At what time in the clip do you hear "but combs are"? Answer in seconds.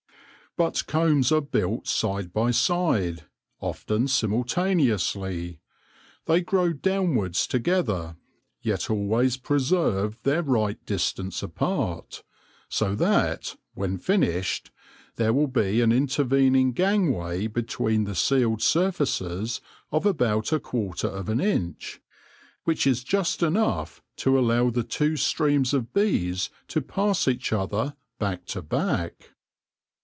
0.57-1.39